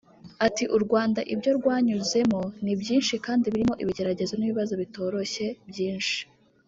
[0.47, 6.17] Ati ”U Rwanda ibyo rwanyuzemo ni byinshi kandi birimo ibigeragezo n’ibibazo bitoroshye byinshi